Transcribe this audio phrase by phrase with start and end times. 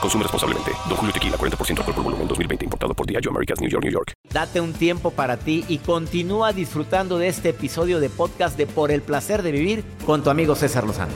[0.00, 0.72] Consume responsablemente.
[0.88, 2.64] Don Julio Tequila, 40% alcohol por volumen, 2020.
[2.64, 4.12] Importado por Diageo Americas, New York, New York.
[4.32, 8.90] Date un tiempo para ti y continúa disfrutando de este episodio de podcast de Por
[8.90, 11.12] el Placer de Vivir con tu amigo César Lozano.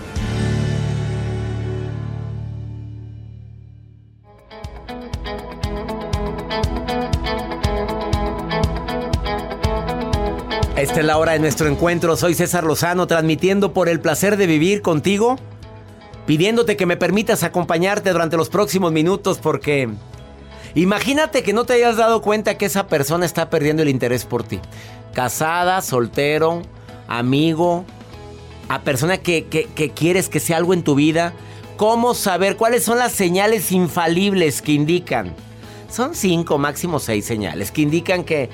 [10.81, 12.17] Esta es la hora de nuestro encuentro.
[12.17, 15.37] Soy César Lozano, transmitiendo por el placer de vivir contigo,
[16.31, 19.89] pidiéndote que me permitas acompañarte durante los próximos minutos porque
[20.77, 24.45] imagínate que no te hayas dado cuenta que esa persona está perdiendo el interés por
[24.45, 24.61] ti.
[25.13, 26.63] Casada, soltero,
[27.09, 27.85] amigo,
[28.69, 31.33] a persona que, que- quieres que sea algo en tu vida.
[31.77, 35.35] ¿Cómo saber cuáles son las señales infalibles que indican?
[35.91, 38.51] Son cinco, máximo seis señales que indican que,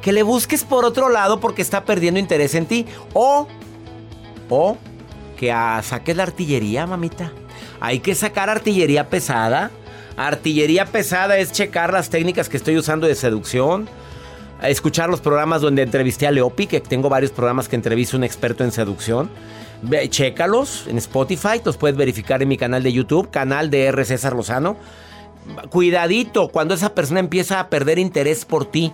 [0.00, 2.86] que le busques por otro lado porque está perdiendo interés en ti.
[3.12, 3.46] O,
[4.48, 4.78] o
[5.38, 7.32] que ah, saques la artillería, mamita.
[7.80, 9.70] Hay que sacar artillería pesada.
[10.16, 13.88] Artillería pesada es checar las técnicas que estoy usando de seducción.
[14.60, 18.24] Escuchar los programas donde entrevisté a Leopi, que tengo varios programas que entrevisto a un
[18.24, 19.30] experto en seducción.
[19.80, 24.04] Ve, chécalos en Spotify, los puedes verificar en mi canal de YouTube, canal de R.
[24.04, 24.76] César Lozano.
[25.70, 28.92] Cuidadito cuando esa persona empieza a perder interés por ti.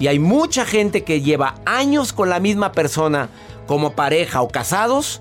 [0.00, 3.28] Y hay mucha gente que lleva años con la misma persona
[3.66, 5.20] como pareja o casados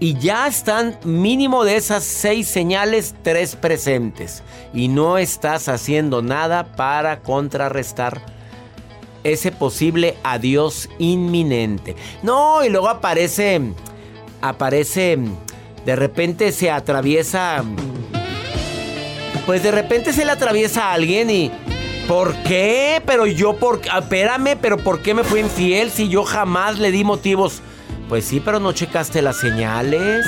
[0.00, 4.42] y ya están mínimo de esas seis señales, tres presentes.
[4.72, 8.20] Y no estás haciendo nada para contrarrestar
[9.22, 11.96] ese posible adiós inminente.
[12.22, 13.60] No, y luego aparece,
[14.42, 15.18] aparece,
[15.86, 17.64] de repente se atraviesa,
[19.46, 21.50] pues de repente se le atraviesa a alguien y...
[22.06, 23.00] ¿Por qué?
[23.06, 27.02] Pero yo, por, espérame, pero ¿por qué me fui infiel si yo jamás le di
[27.02, 27.62] motivos?
[28.08, 30.26] Pues sí, pero no checaste las señales.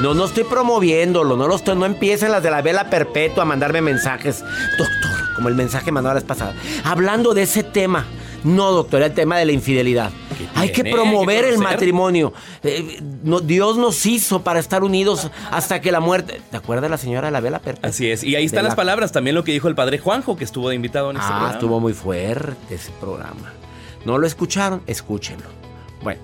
[0.00, 3.46] No, no estoy promoviéndolo, no lo estoy, no empiecen las de la vela perpetua a
[3.46, 4.42] mandarme mensajes.
[4.76, 6.54] Doctor, como el mensaje mandado la vez pasada.
[6.84, 8.04] Hablando de ese tema.
[8.42, 10.10] No, doctor, el tema de la infidelidad.
[10.54, 12.34] Hay que promover Hay que el matrimonio.
[12.62, 16.42] Eh, no- Dios nos hizo para estar unidos hasta que la muerte.
[16.50, 17.88] ¿Te acuerdas la señora de la vela perpetua?
[17.88, 18.22] Así es.
[18.22, 20.44] Y ahí De están la- las palabras, también lo que dijo el padre Juanjo, que
[20.44, 21.52] estuvo de invitado en este Ah, programa.
[21.54, 23.52] estuvo muy fuerte ese programa.
[24.04, 24.82] ¿No lo escucharon?
[24.86, 25.46] Escúchenlo.
[26.02, 26.20] Bueno,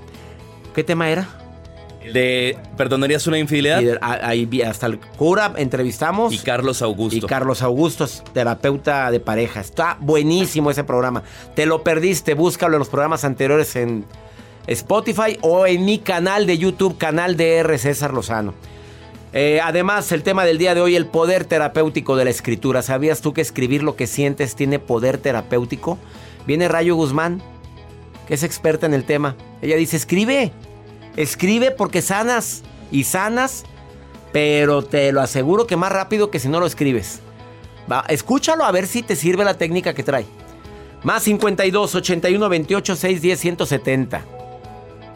[0.75, 1.29] ¿qué tema era?
[2.13, 3.83] De ¿Perdonarías una infidelidad?
[3.83, 6.33] Y ahí hasta el cura entrevistamos.
[6.33, 7.17] Y Carlos Augusto.
[7.17, 9.61] Y Carlos Augusto, terapeuta de pareja.
[9.61, 11.23] Está buenísimo ese programa.
[11.55, 14.07] Te lo perdiste, búscalo en los programas anteriores en
[14.67, 17.79] Spotify o en mi canal de YouTube, canal de R.
[17.79, 18.55] César Lozano.
[19.33, 22.83] Eh, además, el tema del día de hoy, el poder terapéutico de la escritura.
[22.83, 25.99] ¿Sabías tú que escribir lo que sientes tiene poder terapéutico?
[26.47, 27.43] Viene Rayo Guzmán,
[28.31, 29.35] que es experta en el tema.
[29.61, 30.53] Ella dice, escribe,
[31.17, 33.65] escribe porque sanas y sanas,
[34.31, 37.23] pero te lo aseguro que más rápido que si no lo escribes.
[37.91, 40.27] Va, escúchalo a ver si te sirve la técnica que trae.
[41.03, 44.25] Más 52 81 28 610 170.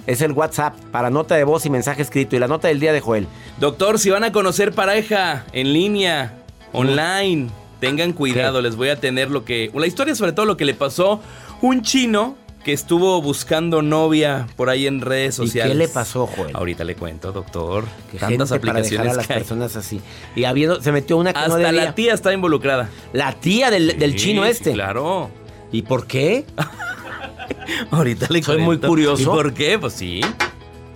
[0.09, 2.35] Es el WhatsApp para nota de voz y mensaje escrito.
[2.35, 3.29] Y la nota del día de Joel.
[3.61, 6.43] Doctor, si van a conocer pareja en línea,
[6.73, 7.49] online,
[7.79, 9.71] tengan cuidado, les voy a tener lo que...
[9.73, 11.21] La historia sobre todo lo que le pasó
[11.63, 15.73] un chino que estuvo buscando novia por ahí en redes ¿Y sociales.
[15.73, 16.57] qué le pasó, Joel?
[16.57, 17.85] Ahorita le cuento, doctor.
[18.11, 20.01] Que Tantas gente para dejar aplicaciones a las que personas así.
[20.35, 21.85] Y habiendo, se metió una que no Hasta debía.
[21.85, 22.89] la tía está involucrada.
[23.13, 24.73] La tía del, del chino sí, este.
[24.73, 25.31] claro.
[25.71, 26.45] ¿Y por qué?
[27.91, 29.23] Ahorita le Soy muy curioso.
[29.23, 29.79] ¿Y por qué?
[29.79, 30.21] Pues sí.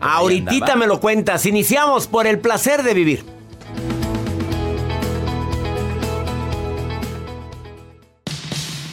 [0.01, 1.47] Ahorita me lo cuentas.
[1.47, 3.38] Iniciamos por el placer de vivir.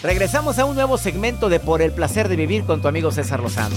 [0.06, 3.40] Regresamos a un nuevo segmento de Por el placer de vivir con tu amigo César
[3.40, 3.76] Lozano.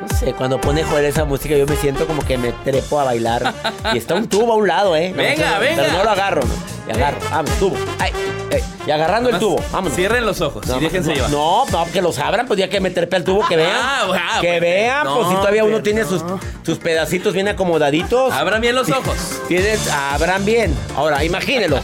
[0.00, 3.04] No sé cuando pone joder esa música, yo me siento como que me trepo a
[3.04, 3.54] bailar.
[3.94, 5.10] y está un tubo a un lado, ¿eh?
[5.10, 5.82] No, Venga, venga.
[5.84, 6.54] Pero no lo agarro, ¿no?
[6.88, 7.18] Y agarro.
[7.30, 7.76] Vamos, tubo.
[8.00, 8.43] Ay, ay,
[8.86, 9.62] y agarrando el tubo.
[9.72, 9.96] Vámonos.
[9.96, 11.30] Cierren los ojos No, y déjense no, llevar.
[11.30, 13.70] No, no, que los abran, pues ya que me trepé al tubo, que vean.
[13.74, 16.22] Ah, ah, que vean, pues si todavía uno tiene sus,
[16.64, 18.32] sus pedacitos bien acomodaditos.
[18.32, 19.16] Abran bien los ojos.
[19.48, 20.74] Tienes, abran bien.
[20.96, 21.78] Ahora, imagínelo.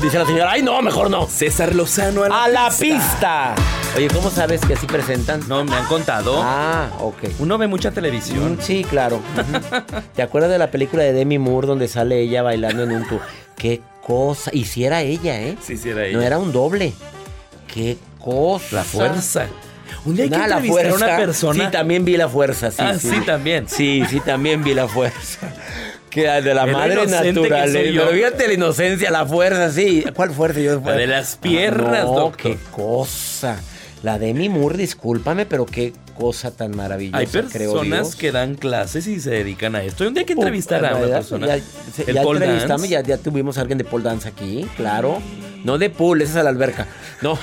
[0.00, 1.26] Dice la señora, ay, no, mejor no.
[1.26, 3.54] César Lozano a la, A la pista.
[3.94, 5.46] Oye, ¿cómo sabes que así presentan?
[5.48, 6.40] No, me han contado.
[6.42, 7.24] Ah, ok.
[7.40, 8.54] Uno ve mucha televisión.
[8.54, 9.20] Mm, Sí, claro.
[10.16, 13.20] ¿Te acuerdas de la película de Demi Moore donde sale ella bailando en un tubo?
[13.56, 14.50] Qué cosa.
[14.52, 15.56] Y si era ella, ¿eh?
[15.62, 16.18] Sí, sí era ella.
[16.18, 16.92] No era un doble.
[17.72, 18.76] Qué cosa.
[18.76, 19.46] La fuerza.
[20.04, 21.64] Un día hay que la a una persona.
[21.66, 22.78] Sí, también vi la fuerza, sí.
[22.80, 23.68] Ah, sí, también.
[23.68, 25.52] Sí, sí, también vi la fuerza.
[26.10, 27.70] Que de la madre natural.
[27.72, 30.04] Pero fíjate la inocencia, la fuerza, sí.
[30.14, 30.60] ¿Cuál fuerza?
[30.60, 32.36] Yo La de las piernas, no, doctor.
[32.36, 33.58] qué cosa.
[34.02, 39.20] La Demi Moore, discúlpame, pero qué cosa tan maravillosa, Hay personas que dan clases y
[39.20, 40.06] se dedican a esto.
[40.06, 41.46] Un día hay que entrevistar a una persona.
[41.46, 41.54] Ya,
[42.06, 42.88] El ya pole dance.
[42.88, 45.20] ya, ya tuvimos a alguien de pole dance aquí, claro.
[45.64, 46.88] No de pool, esa es a la alberca.
[47.20, 47.38] No,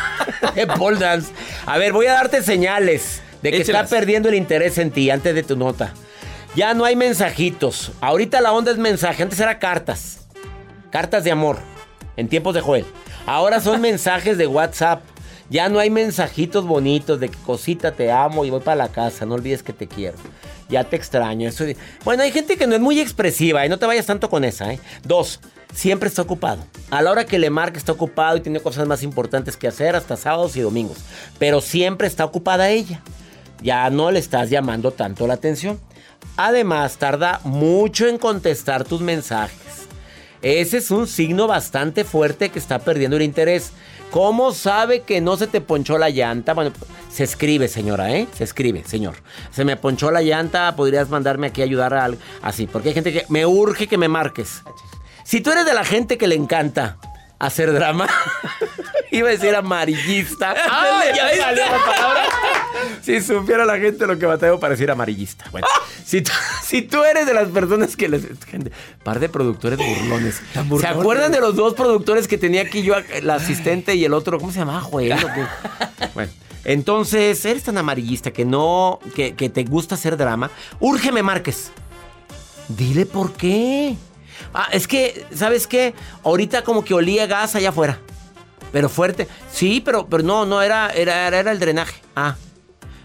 [0.54, 1.32] de pole dance.
[1.66, 3.84] A ver, voy a darte señales de que Échelas.
[3.84, 5.92] está perdiendo el interés en ti antes de tu nota.
[6.54, 7.90] Ya no hay mensajitos.
[8.00, 9.24] Ahorita la onda es mensaje.
[9.24, 10.20] Antes era cartas.
[10.90, 11.58] Cartas de amor.
[12.16, 12.84] En tiempos de Joel.
[13.26, 15.02] Ahora son mensajes de WhatsApp.
[15.50, 19.26] Ya no hay mensajitos bonitos de que cosita te amo y voy para la casa.
[19.26, 20.16] No olvides que te quiero.
[20.68, 21.48] Ya te extraño.
[21.48, 21.64] Eso
[22.04, 24.72] Bueno, hay gente que no es muy expresiva y no te vayas tanto con esa.
[24.72, 24.80] ¿eh?
[25.04, 25.40] Dos,
[25.74, 26.64] siempre está ocupado.
[26.90, 29.96] A la hora que le marque está ocupado y tiene cosas más importantes que hacer
[29.96, 30.98] hasta sábados y domingos.
[31.38, 33.02] Pero siempre está ocupada ella.
[33.62, 35.78] Ya no le estás llamando tanto la atención.
[36.36, 39.58] Además, tarda mucho en contestar tus mensajes.
[40.42, 43.72] Ese es un signo bastante fuerte que está perdiendo el interés.
[44.14, 46.54] ¿Cómo sabe que no se te ponchó la llanta?
[46.54, 46.70] Bueno,
[47.10, 48.28] se escribe, señora, ¿eh?
[48.32, 49.16] Se escribe, señor.
[49.50, 52.20] Se me ponchó la llanta, podrías mandarme aquí a ayudar a algo.
[52.40, 54.62] Así, porque hay gente que me urge que me marques.
[55.24, 56.96] Si tú eres de la gente que le encanta
[57.40, 58.06] hacer drama,
[59.10, 60.54] iba a decir amarillista.
[60.70, 62.22] ¡Ay, ya salió la palabra!
[63.04, 65.44] Si supiera la gente lo que batalló para decir amarillista.
[65.50, 65.66] Bueno,
[66.04, 68.26] si tú, si tú eres de las personas que les.
[68.46, 68.72] Gente,
[69.02, 70.40] par de productores burlones.
[70.80, 74.38] ¿Se acuerdan de los dos productores que tenía aquí yo, la asistente y el otro?
[74.38, 74.80] ¿Cómo se llamaba?
[74.80, 75.14] Joel.
[76.14, 76.30] Bueno,
[76.64, 79.00] entonces, eres tan amarillista que no.
[79.14, 80.50] que, que te gusta hacer drama.
[80.78, 81.72] Úrgeme Márquez.
[82.68, 83.96] Dile por qué.
[84.54, 85.92] Ah, es que, ¿sabes qué?
[86.22, 87.98] Ahorita como que olía gas allá afuera.
[88.72, 89.28] Pero fuerte.
[89.52, 92.00] Sí, pero, pero no, no, era, era, era el drenaje.
[92.14, 92.36] Ah.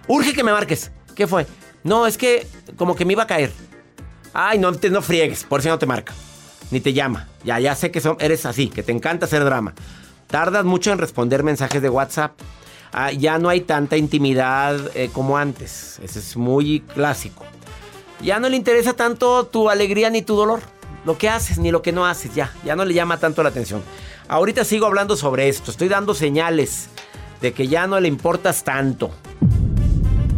[0.09, 0.91] Urge que me marques.
[1.15, 1.45] ¿Qué fue?
[1.83, 2.47] No, es que
[2.77, 3.51] como que me iba a caer.
[4.33, 6.13] Ay, no, te, no friegues, por si no te marca.
[6.71, 7.27] Ni te llama.
[7.43, 9.75] Ya, ya sé que son, eres así, que te encanta hacer drama.
[10.25, 12.33] Tardas mucho en responder mensajes de WhatsApp.
[12.91, 15.99] Ah, ya no hay tanta intimidad eh, como antes.
[16.03, 17.45] Ese es muy clásico.
[18.21, 20.61] Ya no le interesa tanto tu alegría ni tu dolor.
[21.05, 22.51] Lo que haces ni lo que no haces, ya.
[22.65, 23.83] Ya no le llama tanto la atención.
[24.27, 25.69] Ahorita sigo hablando sobre esto.
[25.69, 26.89] Estoy dando señales
[27.41, 29.11] de que ya no le importas tanto.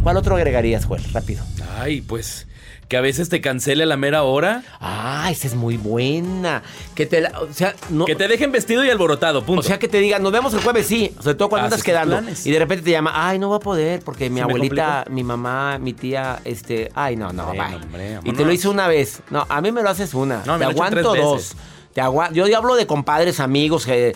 [0.02, 1.02] ¿Cuál otro agregarías, Joel?
[1.12, 1.44] Rápido.
[1.78, 2.46] Ay, pues
[2.88, 4.62] que a veces te cancele a la mera hora.
[4.78, 6.62] Ah, esa es muy buena.
[6.94, 9.60] Que te, la- o sea, no, Que te dejen vestido y alborotado, punto.
[9.60, 11.14] o sea, que te digan, nos vemos el jueves, sí.
[11.20, 12.16] Sobre todo cuando Haces andas tus quedando.
[12.18, 12.44] planes.
[12.46, 15.04] Y de repente te llama, ay, no va a poder porque mi ¿Se me abuelita,
[15.08, 17.76] mi mamá, mi tía, este, ay, no, no, Hombre, bye.
[17.76, 18.46] hombre, y te vámonos.
[18.46, 19.22] lo hice una vez.
[19.30, 20.42] No, a mí me lo haces una.
[20.44, 21.36] No, me te lo he hecho aguanto tres dos.
[21.36, 21.56] veces.
[21.94, 24.14] Te agua- Yo ya hablo de compadres, amigos, eh,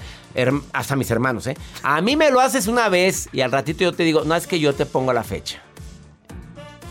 [0.74, 1.56] hasta mis hermanos, ¿eh?
[1.82, 4.46] A mí me lo haces una vez y al ratito yo te digo, no es
[4.46, 5.62] que yo te pongo la fecha.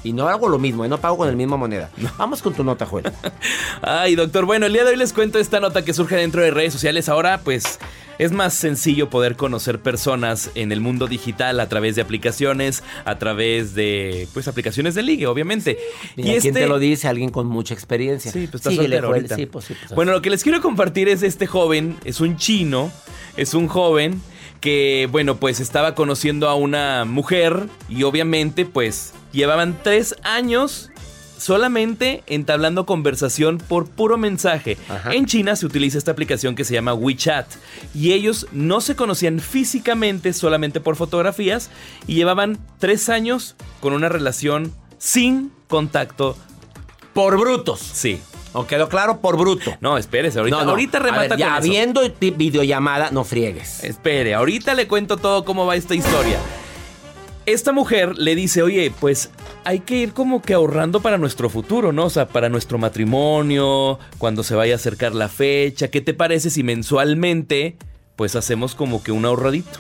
[0.05, 0.88] Y no hago lo mismo, ¿eh?
[0.88, 1.89] no pago con la misma moneda.
[2.19, 3.05] Vamos con tu nota, Joel.
[3.81, 6.51] Ay, doctor, bueno, el día de hoy les cuento esta nota que surge dentro de
[6.51, 7.09] redes sociales.
[7.09, 7.79] Ahora, pues,
[8.19, 13.17] es más sencillo poder conocer personas en el mundo digital a través de aplicaciones, a
[13.17, 15.79] través de, pues, aplicaciones de ligue, obviamente.
[16.15, 17.07] ¿Y a quién te lo dice?
[17.07, 18.31] Alguien con mucha experiencia.
[18.31, 19.05] Sí, pues está Síguele, Joel.
[19.05, 19.35] ahorita.
[19.35, 22.38] Sí, pues sí, pues, bueno, lo que les quiero compartir es este joven, es un
[22.38, 22.91] chino,
[23.38, 24.21] es un joven
[24.62, 30.89] que, bueno, pues estaba conociendo a una mujer y obviamente, pues, llevaban tres años
[31.38, 34.77] solamente entablando conversación por puro mensaje.
[34.89, 35.13] Ajá.
[35.13, 37.46] En China se utiliza esta aplicación que se llama WeChat
[37.94, 41.70] y ellos no se conocían físicamente, solamente por fotografías
[42.08, 46.38] y llevaban tres años con una relación sin contacto.
[47.13, 47.80] Por brutos.
[47.82, 48.20] Sí.
[48.54, 49.20] ¿O quedó claro?
[49.20, 49.75] Por bruto.
[49.82, 50.70] No, espérese, ahorita, No, no.
[50.72, 52.12] ahorita A remata ver, ya con eso.
[52.18, 53.84] ti- videollamada, no friegues.
[53.84, 56.39] Espere, ahorita le cuento todo cómo va esta historia.
[57.46, 59.30] Esta mujer le dice, oye, pues
[59.64, 62.06] hay que ir como que ahorrando para nuestro futuro, ¿no?
[62.06, 65.90] O sea, para nuestro matrimonio, cuando se vaya a acercar la fecha.
[65.90, 67.78] ¿Qué te parece si mensualmente,
[68.16, 69.80] pues hacemos como que un ahorradito?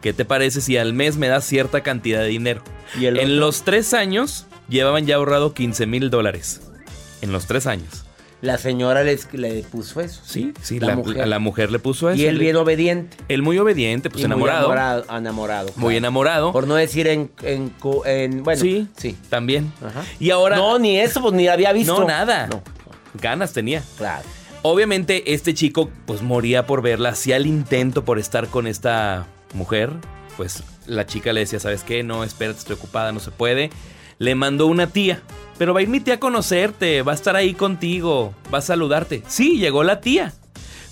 [0.00, 2.62] ¿Qué te parece si al mes me das cierta cantidad de dinero?
[2.98, 6.60] ¿Y en los tres años llevaban ya ahorrado 15 mil dólares
[7.22, 8.03] en los tres años.
[8.40, 10.20] La señora les, le puso eso.
[10.24, 11.22] Sí, sí, la, mujer.
[11.22, 12.20] A la mujer le puso eso.
[12.20, 13.16] Y él bien obediente.
[13.28, 14.68] Él muy obediente, pues enamorado.
[14.68, 15.18] Muy enamorado.
[15.18, 16.52] enamorado Muy enamorado.
[16.52, 17.72] Por no decir en, en,
[18.42, 18.60] bueno.
[18.60, 19.16] Sí, sí.
[19.30, 19.72] También.
[19.84, 20.04] Ajá.
[20.20, 20.56] Y ahora.
[20.56, 22.00] No, ni eso, pues ni había visto.
[22.00, 22.48] No, nada.
[22.48, 22.62] No.
[23.20, 23.82] Ganas tenía.
[23.96, 24.24] Claro.
[24.62, 27.10] Obviamente, este chico, pues moría por verla.
[27.10, 29.90] Hacía el intento por estar con esta mujer.
[30.36, 32.02] Pues la chica le decía, ¿sabes qué?
[32.02, 33.70] No, espérate, estoy ocupada, no se puede.
[34.18, 35.22] Le mandó una tía
[35.58, 38.62] pero va a ir mi tía a conocerte, va a estar ahí contigo, va a
[38.62, 39.22] saludarte.
[39.28, 40.32] Sí, llegó la tía.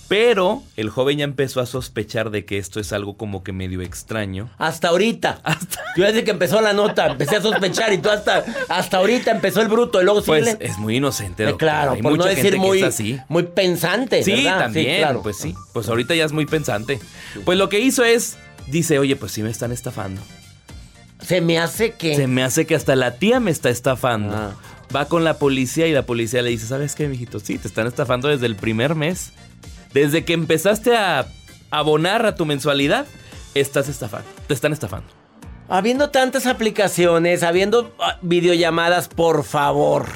[0.08, 3.80] Pero el joven ya empezó a sospechar de que esto es algo como que medio
[3.80, 4.50] extraño.
[4.58, 5.40] Hasta ahorita.
[5.42, 5.80] Hasta...
[5.96, 9.62] Yo desde que empezó la nota empecé a sospechar y tú hasta, hasta ahorita empezó
[9.62, 11.58] el bruto y luego Pues es muy inocente, doctor.
[11.58, 12.84] claro, por no decir muy,
[13.28, 14.22] muy pensante.
[14.22, 15.54] Sí, también, pues sí.
[15.72, 17.00] Pues ahorita ya es muy pensante.
[17.46, 18.36] Pues lo que hizo es,
[18.66, 20.20] dice, oye, pues sí me están estafando.
[21.26, 22.16] Se me hace que.
[22.16, 24.34] Se me hace que hasta la tía me está estafando.
[24.34, 24.54] Ah.
[24.94, 27.40] Va con la policía y la policía le dice: ¿Sabes qué, mijito?
[27.40, 29.32] Sí, te están estafando desde el primer mes.
[29.92, 31.26] Desde que empezaste a
[31.70, 33.06] abonar a tu mensualidad,
[33.54, 34.28] estás estafando.
[34.46, 35.08] Te están estafando.
[35.68, 40.06] Habiendo tantas aplicaciones, habiendo ah, videollamadas, por favor.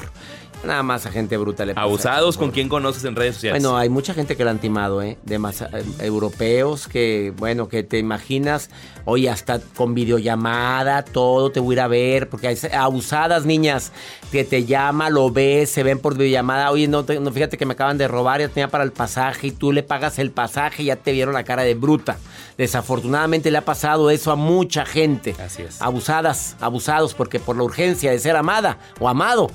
[0.63, 3.61] Nada más a gente bruta le pasa Abusados con quien conoces en redes sociales.
[3.61, 5.17] Bueno, hay mucha gente que lo han timado, ¿eh?
[5.23, 5.67] De más eh,
[5.99, 8.69] europeos que, bueno, que te imaginas,
[9.05, 13.91] oye, hasta con videollamada, todo te voy a ir a ver, porque hay abusadas niñas
[14.31, 17.73] que te llama, lo ves, se ven por videollamada, oye, no, no fíjate que me
[17.73, 20.85] acaban de robar, ya tenía para el pasaje y tú le pagas el pasaje y
[20.87, 22.17] ya te vieron la cara de bruta.
[22.57, 25.35] Desafortunadamente le ha pasado eso a mucha gente.
[25.39, 25.81] Así es.
[25.81, 29.51] Abusadas, abusados, porque por la urgencia de ser amada o amado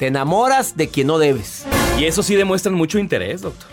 [0.00, 1.66] te enamoras de quien no debes.
[1.98, 3.68] Y eso sí demuestra mucho interés, doctor.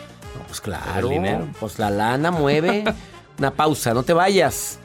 [0.45, 1.09] pues claro.
[1.57, 2.83] Pues la lana mueve.
[3.39, 4.77] Una pausa, no te vayas.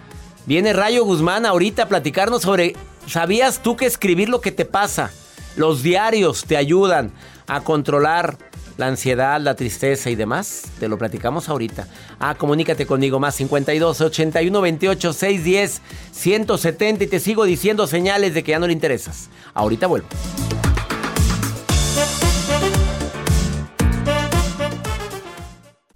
[0.47, 2.77] Viene Rayo Guzmán ahorita a platicarnos sobre.
[3.09, 5.11] ¿Sabías tú que escribir lo que te pasa?
[5.57, 7.11] Los diarios te ayudan
[7.49, 8.39] a controlar
[8.77, 10.63] la ansiedad, la tristeza y demás.
[10.79, 11.89] Te lo platicamos ahorita.
[12.21, 15.83] Ah, comunícate conmigo más 52 81 28 610
[16.13, 19.29] 170 y te sigo diciendo señales de que ya no le interesas.
[19.55, 20.07] Ahorita vuelvo.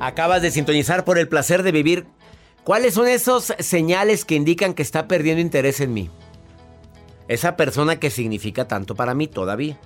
[0.00, 2.06] Acabas de sintonizar por el placer de vivir.
[2.64, 6.08] ¿Cuáles son esos señales que indican que está perdiendo interés en mí?
[7.28, 9.78] Esa persona que significa tanto para mí todavía.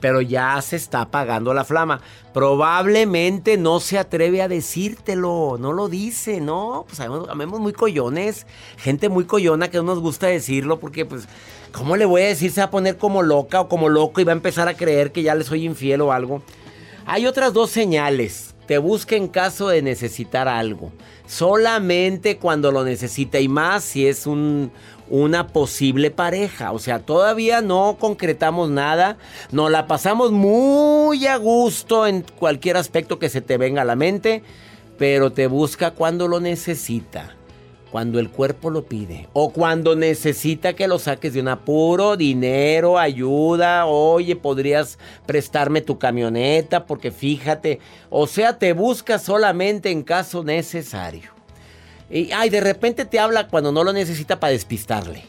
[0.00, 2.00] Pero ya se está apagando la flama.
[2.32, 5.56] Probablemente no se atreve a decírtelo.
[5.58, 6.84] No lo dice, ¿no?
[6.86, 8.46] Pues sabemos, muy collones.
[8.76, 11.26] Gente muy collona que no nos gusta decirlo porque pues...
[11.72, 12.52] ¿Cómo le voy a decir?
[12.52, 15.10] Se va a poner como loca o como loco y va a empezar a creer
[15.10, 16.40] que ya le soy infiel o algo.
[17.04, 20.92] Hay otras dos señales te busca en caso de necesitar algo.
[21.26, 24.70] Solamente cuando lo necesita y más si es un,
[25.08, 26.72] una posible pareja.
[26.72, 29.18] O sea, todavía no concretamos nada.
[29.50, 33.96] Nos la pasamos muy a gusto en cualquier aspecto que se te venga a la
[33.96, 34.42] mente.
[34.98, 37.36] Pero te busca cuando lo necesita
[37.90, 42.98] cuando el cuerpo lo pide o cuando necesita que lo saques de un apuro, dinero,
[42.98, 47.78] ayuda, oye, podrías prestarme tu camioneta porque fíjate,
[48.10, 51.30] o sea, te busca solamente en caso necesario.
[52.10, 55.24] Y ay, de repente te habla cuando no lo necesita para despistarle.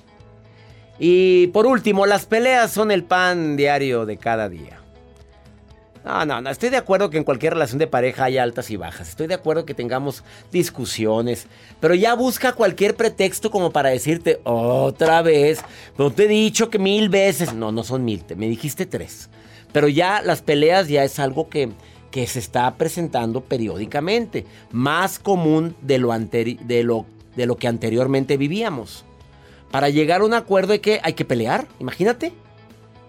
[0.99, 4.81] Y por último, las peleas son el pan diario de cada día.
[6.07, 6.49] No, no, no.
[6.49, 9.09] Estoy de acuerdo que en cualquier relación de pareja haya altas y bajas.
[9.09, 10.23] Estoy de acuerdo que tengamos
[10.53, 11.47] discusiones.
[11.81, 15.59] Pero ya busca cualquier pretexto como para decirte otra vez.
[15.97, 17.53] No te he dicho que mil veces.
[17.53, 18.23] No, no son mil.
[18.37, 19.29] Me dijiste tres.
[19.73, 21.71] Pero ya las peleas ya es algo que,
[22.09, 24.45] que se está presentando periódicamente.
[24.71, 29.03] Más común de lo, de, lo, de lo que anteriormente vivíamos.
[29.71, 31.67] Para llegar a un acuerdo hay que, hay que pelear.
[31.79, 32.31] Imagínate.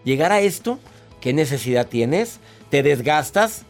[0.03, 0.81] llegar a esto,
[1.21, 2.41] ¿qué necesidad tienes?
[2.71, 3.63] ¿Te desgastas?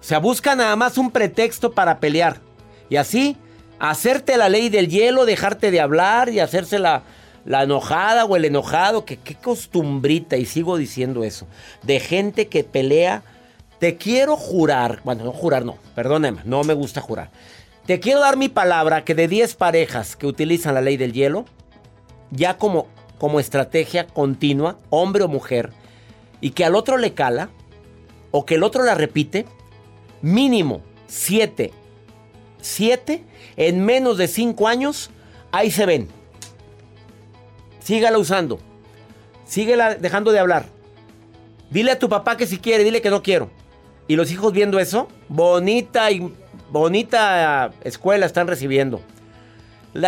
[0.00, 2.40] O sea, busca nada más un pretexto para pelear.
[2.88, 3.36] Y así,
[3.78, 7.02] hacerte la ley del hielo, dejarte de hablar y hacerse la,
[7.44, 9.04] la enojada o el enojado.
[9.04, 11.46] Que qué costumbrita, y sigo diciendo eso,
[11.82, 13.22] de gente que pelea.
[13.78, 17.30] Te quiero jurar, bueno, no jurar, no, perdóneme, no me gusta jurar.
[17.84, 21.44] Te quiero dar mi palabra que de 10 parejas que utilizan la ley del hielo,
[22.30, 22.86] ya como,
[23.18, 25.72] como estrategia continua, hombre o mujer,
[26.40, 27.50] y que al otro le cala,
[28.30, 29.46] o que el otro la repite,
[30.22, 31.72] mínimo 7,
[32.60, 33.24] 7,
[33.56, 35.10] en menos de 5 años,
[35.52, 36.08] ahí se ven.
[37.80, 38.58] Sígala usando.
[39.46, 40.66] Síguela dejando de hablar.
[41.70, 43.50] Dile a tu papá que si quiere, dile que no quiero.
[44.08, 46.32] Y los hijos viendo eso, bonita y
[46.70, 49.00] bonita escuela están recibiendo.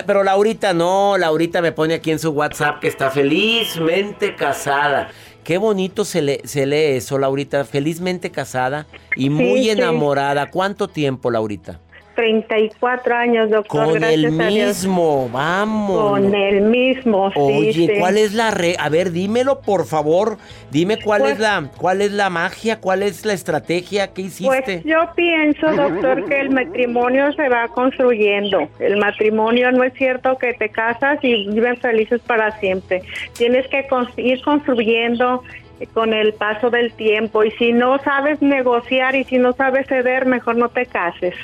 [0.07, 5.11] Pero Laurita no, Laurita me pone aquí en su WhatsApp que está felizmente casada.
[5.45, 7.64] Qué bonito se, le, se lee eso, Laurita.
[7.64, 10.50] Felizmente casada y muy enamorada.
[10.50, 11.80] ¿Cuánto tiempo, Laurita?
[12.18, 13.92] 34 años, doctor.
[13.92, 16.10] Con el mismo, vamos.
[16.10, 17.38] Con el mismo, sí.
[17.38, 20.37] Oye, ¿cuál es la re A ver, dímelo, por favor.
[20.72, 24.62] Dime cuál es pues la cuál es la magia, cuál es la estrategia que hiciste.
[24.64, 28.68] Pues yo pienso, doctor, que el matrimonio se va construyendo.
[28.80, 33.00] El matrimonio no es cierto que te casas y viven felices para siempre.
[33.34, 35.44] Tienes que ir construyendo
[35.87, 40.26] con el paso del tiempo y si no sabes negociar y si no sabes ceder,
[40.26, 41.35] mejor no te cases.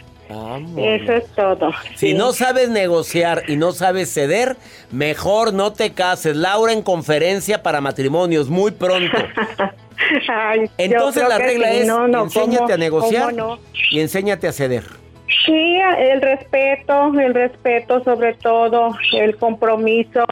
[0.77, 1.71] Eso es todo.
[1.97, 4.57] Si no sabes negociar y no sabes ceder,
[4.91, 6.35] mejor no te cases.
[6.35, 9.17] Laura en conferencia para matrimonios muy pronto.
[10.79, 13.35] Entonces la regla es enséñate a negociar
[13.91, 14.85] y enséñate a ceder.
[15.45, 20.25] Sí, el respeto, el respeto sobre todo, el compromiso.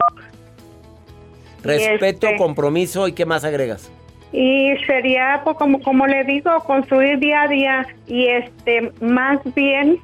[1.62, 3.90] Respeto, este compromiso y qué más agregas
[4.32, 9.98] y sería pues, como como le digo construir día a día y este más bien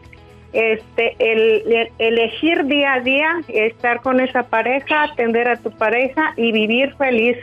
[0.53, 6.53] este el, elegir día a día estar con esa pareja atender a tu pareja y
[6.53, 7.37] vivir feliz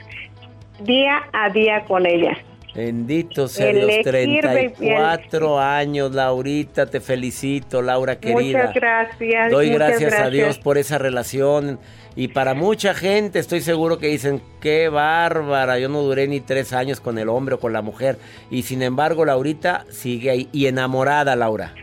[0.82, 2.38] día a día con ella
[2.75, 8.67] Bendito sea Dios, 34 años, Laurita, te felicito, Laura querida.
[8.67, 9.51] Muchas gracias.
[9.51, 11.79] Doy gracias, a Dios por esa relación.
[12.17, 16.73] Y para mucha gente estoy seguro que dicen, qué bárbara, yo no duré ni tres
[16.73, 18.17] años con el hombre o con la mujer.
[18.51, 21.73] Y sin embargo, Laurita sigue ahí y enamorada, Laura.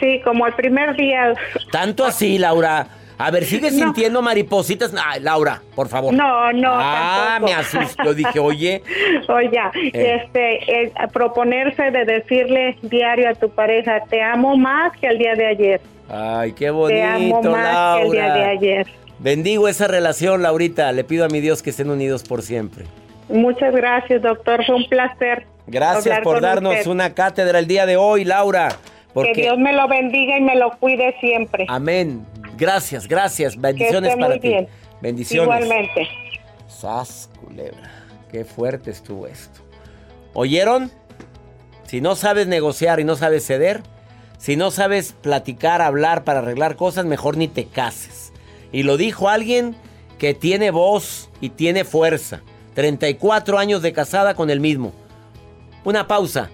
[0.00, 1.34] Sí, como el primer día.
[1.70, 2.86] Tanto así, Laura.
[3.18, 4.94] A ver, ¿sigue sintiendo maripositas?
[5.04, 6.14] Ay, Laura, por favor.
[6.14, 6.70] No, no.
[6.72, 8.14] Ah, me asustó.
[8.14, 8.82] Dije, oye.
[9.28, 9.60] Oye,
[9.92, 10.22] eh.
[10.22, 15.46] este, proponerse de decirle diario a tu pareja, te amo más que el día de
[15.46, 15.80] ayer.
[16.08, 18.86] Ay, qué bonito, Te amo más que el día de ayer.
[19.18, 20.92] Bendigo esa relación, Laurita.
[20.92, 22.84] Le pido a mi Dios que estén unidos por siempre.
[23.28, 24.64] Muchas gracias, doctor.
[24.64, 25.46] Fue un placer.
[25.66, 28.68] Gracias por darnos una cátedra el día de hoy, Laura.
[29.14, 31.66] Que Dios me lo bendiga y me lo cuide siempre.
[31.68, 32.24] Amén.
[32.58, 33.56] Gracias, gracias.
[33.56, 34.48] Bendiciones para ti.
[34.48, 34.68] Bien.
[35.00, 35.64] Bendiciones.
[35.64, 36.08] Igualmente.
[36.66, 37.90] Sas, culebra.
[38.30, 39.60] Qué fuerte estuvo esto.
[40.34, 40.90] ¿Oyeron?
[41.86, 43.82] Si no sabes negociar y no sabes ceder,
[44.38, 48.32] si no sabes platicar, hablar para arreglar cosas, mejor ni te cases.
[48.72, 49.74] Y lo dijo alguien
[50.18, 52.42] que tiene voz y tiene fuerza.
[52.74, 54.92] 34 años de casada con el mismo.
[55.84, 56.50] Una pausa.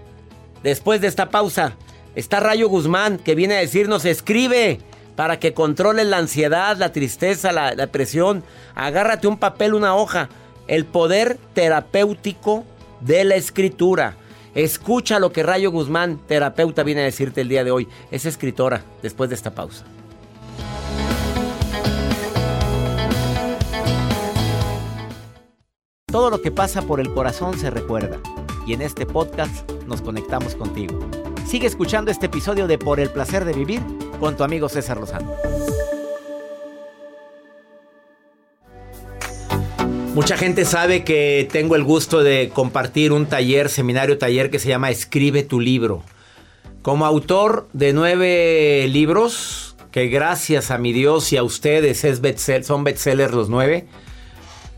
[0.62, 1.76] Después de esta pausa,
[2.14, 4.80] está Rayo Guzmán que viene a decirnos, escribe
[5.16, 8.42] para que controles la ansiedad, la tristeza, la, depresión.
[8.74, 10.28] Agárrate un papel, una hoja.
[10.66, 12.64] El poder terapéutico
[13.00, 14.16] de la escritura.
[14.54, 17.88] Escucha lo que Rayo Guzmán, terapeuta, viene a decirte el día de hoy.
[18.10, 19.84] Es escritora, después de esta pausa.
[26.06, 28.20] Todo lo que pasa por el corazón se recuerda.
[28.66, 31.00] Y en este podcast nos conectamos contigo.
[31.46, 33.80] Sigue escuchando este episodio de Por el placer de vivir
[34.18, 35.34] con tu amigo César Lozano.
[40.14, 44.68] Mucha gente sabe que tengo el gusto de compartir un taller, seminario taller que se
[44.68, 46.02] llama Escribe tu libro.
[46.82, 52.20] Como autor de nueve libros, que gracias a mi Dios y a ustedes es
[52.64, 53.86] son bestsellers los nueve,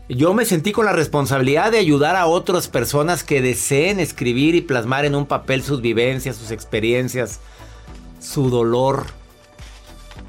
[0.09, 4.61] yo me sentí con la responsabilidad de ayudar a otras personas que deseen escribir y
[4.61, 7.41] plasmar en un papel sus vivencias, sus experiencias,
[8.21, 9.05] su dolor.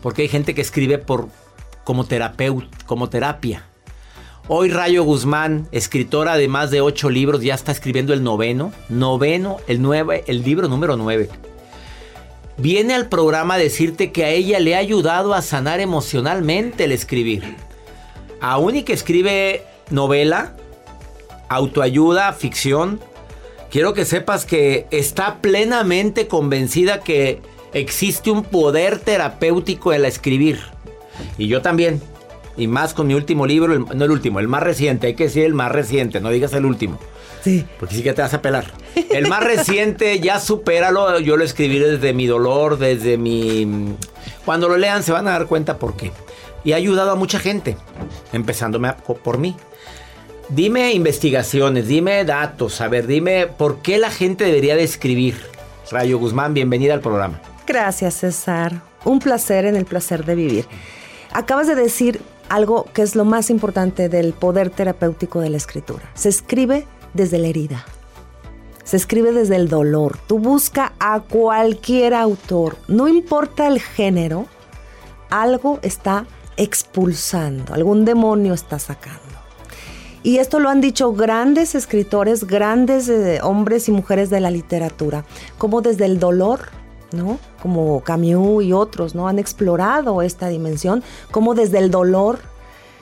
[0.02, 1.28] Porque hay gente que escribe por,
[1.84, 3.66] como, terapeut, como terapia.
[4.48, 9.58] Hoy Rayo Guzmán, escritora de más de ocho libros, ya está escribiendo el noveno, noveno,
[9.68, 11.28] el nueve, el libro número nueve.
[12.56, 16.92] Viene al programa a decirte que a ella le ha ayudado a sanar emocionalmente el
[16.92, 17.68] escribir
[18.40, 20.54] aún y que escribe novela,
[21.48, 23.00] autoayuda, ficción,
[23.70, 27.40] quiero que sepas que está plenamente convencida que
[27.72, 30.60] existe un poder terapéutico en la escribir.
[31.36, 32.00] Y yo también.
[32.56, 35.44] Y más con mi último libro, no el último, el más reciente, hay que decir
[35.44, 36.98] el más reciente, no digas el último.
[37.42, 37.66] Sí.
[37.78, 38.66] Porque sí que te vas a pelar.
[39.10, 41.18] El más reciente, ya supéralo.
[41.20, 43.94] Yo lo escribí desde mi dolor, desde mi.
[44.44, 46.12] Cuando lo lean se van a dar cuenta por qué.
[46.64, 47.76] Y ha ayudado a mucha gente,
[48.32, 49.56] empezándome por mí.
[50.48, 55.36] Dime investigaciones, dime datos, a ver, dime por qué la gente debería de escribir.
[55.90, 57.40] Rayo Guzmán, bienvenida al programa.
[57.66, 58.80] Gracias, César.
[59.04, 60.66] Un placer en el placer de vivir.
[61.32, 66.10] Acabas de decir algo que es lo más importante del poder terapéutico de la escritura.
[66.14, 67.84] Se escribe desde la herida.
[68.84, 70.18] Se escribe desde el dolor.
[70.26, 74.46] Tú busca a cualquier autor, no importa el género,
[75.30, 79.20] algo está expulsando, algún demonio está sacando.
[80.22, 85.24] Y esto lo han dicho grandes escritores, grandes eh, hombres y mujeres de la literatura,
[85.58, 86.70] como desde el dolor,
[87.12, 87.38] ¿no?
[87.62, 89.28] Como Camus y otros, ¿no?
[89.28, 92.40] Han explorado esta dimensión, como desde el dolor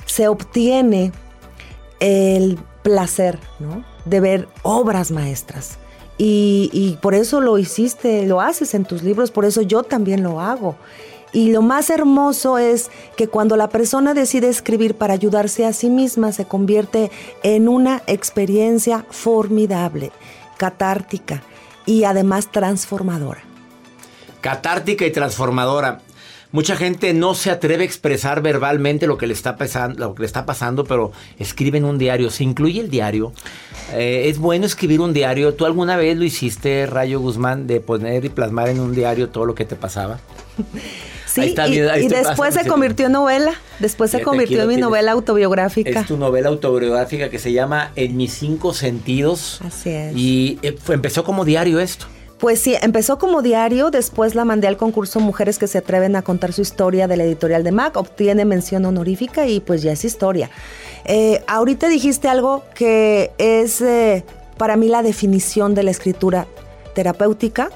[0.05, 1.13] se obtiene
[2.01, 3.85] el placer, ¿no?
[4.07, 5.79] De ver obras maestras.
[6.19, 10.41] Y, por eso lo hiciste, lo haces en tus libros, por eso yo también lo
[10.41, 10.77] hago.
[11.33, 15.91] Y lo más hermoso es que cuando la persona decide escribir para ayudarse a sí
[15.91, 17.11] misma, se convierte
[17.43, 20.13] en una experiencia formidable,
[20.57, 21.43] catártica
[21.85, 23.43] y además transformadora.
[24.41, 26.01] Catártica y transformadora.
[26.57, 30.23] Mucha gente no se atreve a expresar verbalmente lo que le está pasando, lo que
[30.23, 32.31] le está pasando pero escribe en un diario.
[32.31, 33.35] ¿Se incluye el diario?
[33.93, 35.53] Eh, ¿Es bueno escribir un diario?
[35.53, 39.45] ¿Tú alguna vez lo hiciste, Rayo Guzmán, de poner y plasmar en un diario todo
[39.45, 40.19] lo que te pasaba?
[41.27, 43.53] Sí, y, después se convirtió en novela.
[43.79, 46.01] Después se convirtió en mi novela autobiográfica.
[46.01, 49.61] Es tu novela autobiográfica que se llama En mis cinco sentidos.
[49.63, 50.17] Así es.
[50.17, 52.07] Y eh, empezó como diario esto.
[52.39, 56.23] Pues sí, empezó como diario, después la mandé al concurso Mujeres que se atreven a
[56.23, 60.05] contar su historia de la editorial de Mac, obtiene mención honorífica y pues ya es
[60.05, 60.51] historia.
[61.07, 64.23] Eh, ahorita dijiste algo que es eh,
[64.59, 66.47] para mí la definición de la escritura
[66.95, 67.71] terapéutica,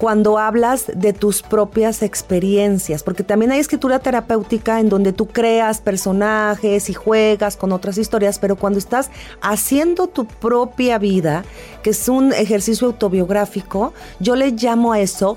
[0.00, 5.82] cuando hablas de tus propias experiencias, porque también hay escritura terapéutica en donde tú creas
[5.82, 9.10] personajes y juegas con otras historias, pero cuando estás
[9.42, 11.44] haciendo tu propia vida,
[11.82, 15.36] que es un ejercicio autobiográfico, yo le llamo a eso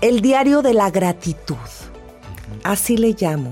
[0.00, 1.56] el diario de la gratitud.
[2.64, 3.50] Así le llamo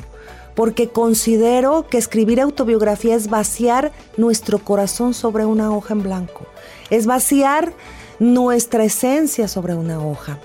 [0.55, 6.47] porque considero que escribir autobiografía es vaciar nuestro corazón sobre una hoja en blanco,
[6.89, 7.75] es vaciar
[8.19, 10.39] nuestra esencia sobre una hoja.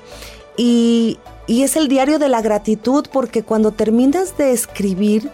[0.57, 5.29] Y, es el diario de la gratitud porque cuando terminas de escribir,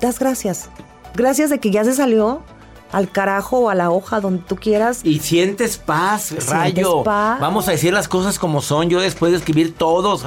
[0.00, 0.70] das gracias.
[1.14, 2.42] Gracias de que ya se salió
[2.92, 5.00] al carajo o a la hoja donde tú quieras.
[5.02, 7.02] Y sientes paz, rayo.
[7.02, 8.88] Vamos a decir las cosas como son.
[8.88, 10.24] Yo después de escribir todos,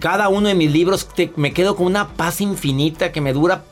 [0.00, 1.06] cada uno de mis libros,
[1.36, 3.64] me quedo con una paz infinita que me dura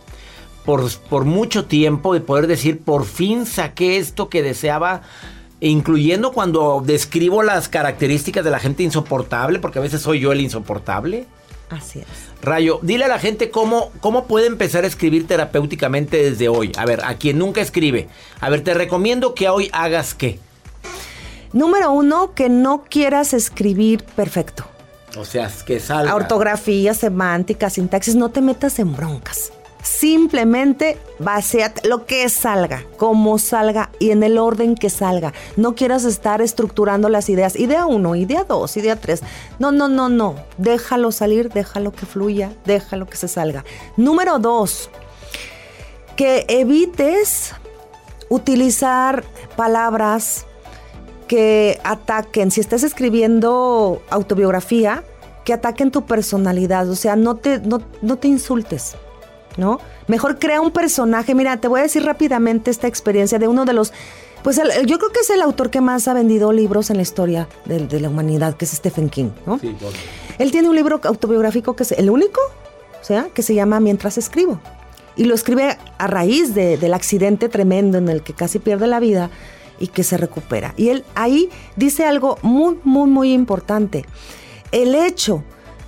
[0.64, 5.02] por, por mucho tiempo de poder decir, por fin saqué esto que deseaba
[5.68, 10.40] incluyendo cuando describo las características de la gente insoportable, porque a veces soy yo el
[10.40, 11.26] insoportable.
[11.70, 12.06] Así es.
[12.42, 16.72] Rayo, dile a la gente cómo, cómo puede empezar a escribir terapéuticamente desde hoy.
[16.76, 18.08] A ver, a quien nunca escribe.
[18.40, 20.38] A ver, te recomiendo que hoy hagas qué.
[21.52, 24.64] Número uno, que no quieras escribir perfecto.
[25.16, 26.14] O sea, que salga.
[26.14, 29.52] Ortografía, semántica, sintaxis, no te metas en broncas.
[29.84, 35.34] Simplemente baseate lo que salga, como salga y en el orden que salga.
[35.58, 37.54] No quieras estar estructurando las ideas.
[37.54, 39.20] Idea 1, idea 2, idea 3.
[39.58, 40.36] No, no, no, no.
[40.56, 43.62] Déjalo salir, déjalo que fluya, déjalo que se salga.
[43.98, 44.88] Número 2.
[46.16, 47.52] Que evites
[48.30, 49.22] utilizar
[49.54, 50.46] palabras
[51.28, 52.50] que ataquen.
[52.50, 55.04] Si estás escribiendo autobiografía,
[55.44, 56.88] que ataquen tu personalidad.
[56.88, 58.96] O sea, no te, no, no te insultes.
[59.56, 59.80] ¿No?
[60.06, 61.34] Mejor crea un personaje.
[61.34, 63.92] Mira, te voy a decir rápidamente esta experiencia de uno de los...
[64.42, 67.48] Pues yo creo que es el autor que más ha vendido libros en la historia
[67.64, 69.58] de, la humanidad, que es Stephen King, ¿no?
[70.38, 72.40] Él tiene un libro autobiográfico que es el único,
[73.00, 74.60] o sea, que se llama Mientras escribo.
[75.16, 79.30] Y lo escribe a raíz del accidente tremendo en el que casi pierde la vida
[79.78, 80.74] y que se recupera.
[80.76, 84.04] Y él ahí dice algo muy, muy, muy importante.
[84.72, 85.42] El hecho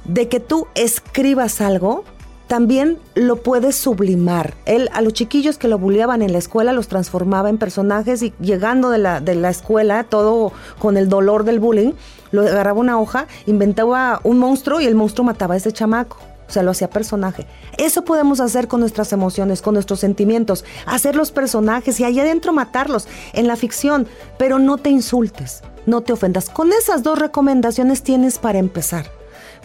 [0.04, 2.04] de que tú escribas algo
[2.46, 4.54] también lo puede sublimar.
[4.66, 8.32] Él a los chiquillos que lo bulleaban en la escuela los transformaba en personajes y
[8.40, 11.92] llegando de la, de la escuela, todo con el dolor del bullying,
[12.30, 16.18] lo agarraba una hoja, inventaba un monstruo y el monstruo mataba a ese chamaco.
[16.48, 17.44] O sea, lo hacía personaje.
[17.76, 22.52] Eso podemos hacer con nuestras emociones, con nuestros sentimientos, hacer los personajes y ahí adentro
[22.52, 24.06] matarlos en la ficción,
[24.38, 26.48] pero no te insultes, no te ofendas.
[26.48, 29.15] Con esas dos recomendaciones tienes para empezar.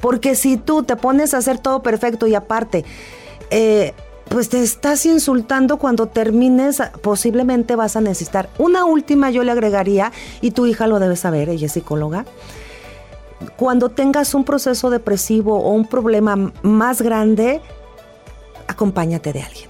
[0.02, 2.84] Porque si tú te pones a hacer todo perfecto y aparte,
[3.52, 3.94] eh,
[4.32, 8.50] pues te estás insultando cuando termines, posiblemente vas a necesitar.
[8.58, 12.26] Una última yo le agregaría, y tu hija lo debe saber, ella es psicóloga.
[13.58, 17.60] Cuando tengas un proceso depresivo o un problema más grande,
[18.68, 19.70] acompáñate de alguien.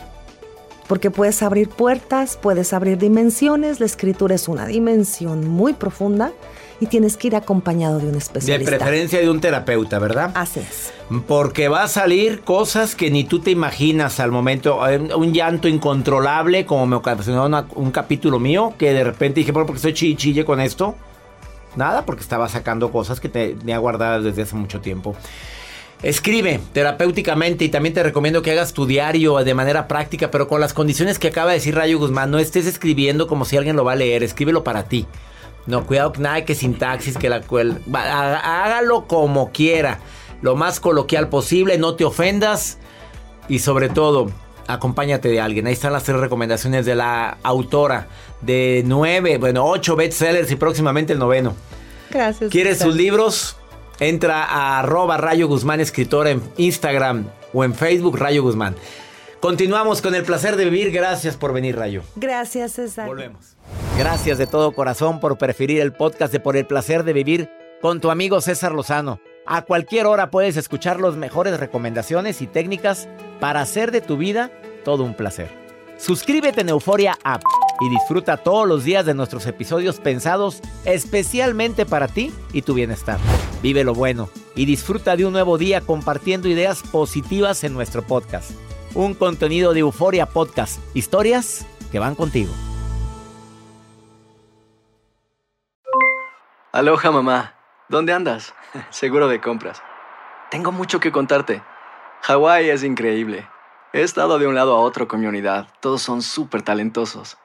[0.88, 6.34] Porque puedes abrir puertas, puedes abrir dimensiones, la escritura es una dimensión muy profunda
[6.82, 8.72] y tienes que ir acompañado de un especialista.
[8.72, 10.32] De preferencia de un terapeuta, ¿verdad?
[10.34, 10.92] Así es.
[11.28, 14.86] Porque va a salir cosas que ni tú te imaginas al momento.
[14.90, 19.68] Eh, un llanto incontrolable, como me ocasionó un capítulo mío, que de repente dije, ¿por
[19.68, 20.96] qué estoy chille con esto?
[21.76, 25.16] Nada, porque estaba sacando cosas que tenía guardadas desde hace mucho tiempo.
[26.02, 30.60] Escribe terapéuticamente y también te recomiendo que hagas tu diario de manera práctica, pero con
[30.60, 32.32] las condiciones que acaba de decir Rayo Guzmán.
[32.32, 35.06] No estés escribiendo como si alguien lo va a leer, escríbelo para ti.
[35.66, 37.82] No, cuidado, nada que sintaxis, que la cual.
[37.94, 40.00] Hágalo como quiera.
[40.42, 42.78] Lo más coloquial posible, no te ofendas.
[43.48, 44.32] Y sobre todo,
[44.68, 45.68] acompáñate de alguien.
[45.68, 48.08] Ahí están las tres recomendaciones de la autora
[48.42, 51.54] de nueve, bueno, ocho bestsellers y próximamente el noveno.
[52.10, 52.50] Gracias.
[52.52, 53.58] ¿Quieres sus libros?
[54.00, 58.76] Entra a arroba Rayo Guzmán Escritor en Instagram o en Facebook Rayo Guzmán.
[59.42, 60.92] Continuamos con el placer de vivir.
[60.92, 62.04] Gracias por venir, Rayo.
[62.16, 63.08] Gracias, César.
[63.08, 63.58] Volvemos.
[63.98, 67.50] Gracias de todo corazón por preferir el podcast de Por el placer de vivir
[67.82, 69.20] con tu amigo César Lozano.
[69.48, 74.52] A cualquier hora puedes escuchar las mejores recomendaciones y técnicas para hacer de tu vida
[74.86, 75.50] todo un placer.
[75.98, 77.42] Suscríbete en Euforia App
[77.80, 83.18] y disfruta todos los días de nuestros episodios pensados especialmente para ti y tu bienestar.
[83.64, 88.52] Vive lo bueno y disfruta de un nuevo día compartiendo ideas positivas en nuestro podcast
[88.94, 90.80] un contenido de Euforia Podcast.
[90.94, 92.52] Historias que van contigo.
[96.74, 97.56] Aloha mamá,
[97.90, 98.54] ¿dónde andas?
[98.90, 99.82] Seguro de compras.
[100.50, 101.62] Tengo mucho que contarte.
[102.24, 103.48] Hawái es increíble.
[103.94, 105.68] He estado de un lado a otro con mi unidad.
[105.80, 107.38] Todos son súper talentosos.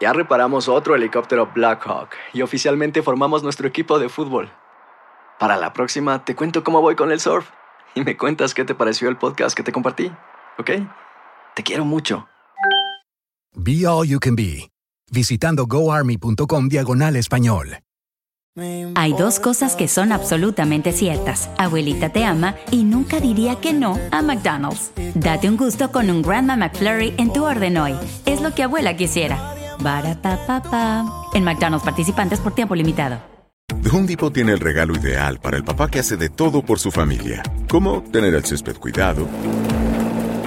[0.00, 4.50] Ya reparamos otro helicóptero Blackhawk y oficialmente formamos nuestro equipo de fútbol.
[5.38, 7.48] Para la próxima te cuento cómo voy con el surf
[7.94, 10.12] y me cuentas qué te pareció el podcast que te compartí.
[10.58, 10.70] ¿Ok?
[11.54, 12.28] Te quiero mucho.
[13.54, 14.70] Be All You Can Be,
[15.10, 17.78] visitando goarmy.com diagonal español.
[18.94, 21.50] Hay dos cosas que son absolutamente ciertas.
[21.58, 24.92] Abuelita te ama y nunca diría que no a McDonald's.
[25.14, 27.94] Date un gusto con un Grandma McFlurry en tu orden hoy.
[28.24, 29.54] Es lo que abuela quisiera.
[29.78, 33.20] Barata En McDonald's participantes por tiempo limitado.
[33.82, 36.78] The Home Depot tiene el regalo ideal para el papá que hace de todo por
[36.78, 37.42] su familia.
[37.68, 39.28] Como tener el césped cuidado